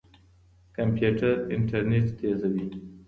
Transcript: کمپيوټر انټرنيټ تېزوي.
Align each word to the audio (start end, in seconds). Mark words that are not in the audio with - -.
کمپيوټر 0.75 1.33
انټرنيټ 1.55 2.05
تېزوي. 2.17 2.67